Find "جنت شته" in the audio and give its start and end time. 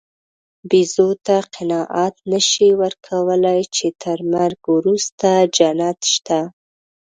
5.57-6.39